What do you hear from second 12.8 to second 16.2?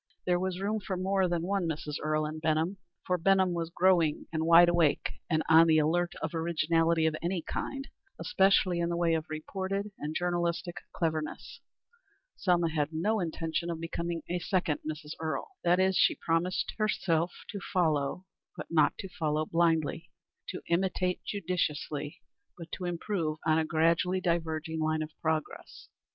no intention of becoming a second Mrs. Earle. That is, she